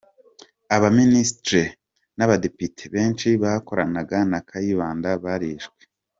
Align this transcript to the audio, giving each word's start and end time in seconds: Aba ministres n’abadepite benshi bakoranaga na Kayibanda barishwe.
Aba 0.75 0.89
ministres 0.99 1.69
n’abadepite 2.17 2.83
benshi 2.95 3.27
bakoranaga 3.43 4.17
na 4.31 4.39
Kayibanda 4.47 5.09
barishwe. 5.23 5.81